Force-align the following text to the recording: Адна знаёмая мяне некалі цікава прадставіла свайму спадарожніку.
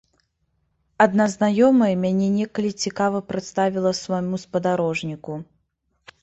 Адна 1.05 1.27
знаёмая 1.33 1.89
мяне 2.05 2.29
некалі 2.37 2.71
цікава 2.85 3.21
прадставіла 3.33 3.91
свайму 4.01 4.41
спадарожніку. 4.47 5.33